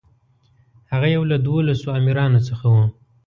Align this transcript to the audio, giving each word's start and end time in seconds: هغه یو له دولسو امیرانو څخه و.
هغه 0.91 1.07
یو 1.15 1.23
له 1.31 1.37
دولسو 1.47 1.87
امیرانو 1.99 2.39
څخه 2.47 2.65
و. 2.73 2.75